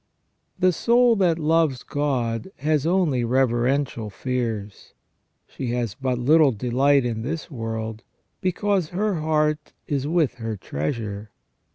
The 0.57 0.71
soul 0.73 1.15
that 1.17 1.37
loves 1.37 1.83
God 1.83 2.49
has 2.57 2.87
only 2.87 3.23
reverential 3.23 4.09
fears. 4.09 4.95
She 5.45 5.73
has 5.73 5.93
but 5.93 6.17
little 6.17 6.51
delight 6.51 7.05
in 7.05 7.21
this 7.21 7.51
world, 7.51 8.03
because 8.41 8.89
her 8.89 9.21
heart 9.21 9.73
is 9.85 10.07
with 10.07 10.33
her 10.41 10.57
treasure. 10.57 11.29